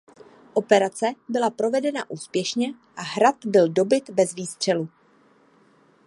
Operace 0.53 1.11
byla 1.29 1.49
provedena 1.49 2.09
úspěšně 2.09 2.73
a 2.95 3.01
hrad 3.01 3.45
byl 3.45 3.69
dobyt 3.69 4.09
bez 4.09 4.35
výstřelu. 4.35 4.89